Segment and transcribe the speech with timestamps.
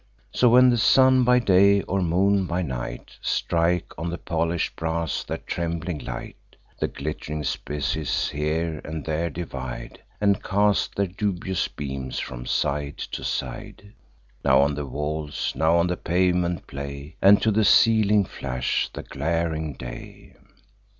[0.33, 5.23] So, when the sun by day, or moon by night, Strike on the polish'd brass
[5.23, 12.17] their trembling light, The glitt'ring species here and there divide, And cast their dubious beams
[12.17, 13.93] from side to side;
[14.43, 19.03] Now on the walls, now on the pavement play, And to the ceiling flash the
[19.03, 20.33] glaring day.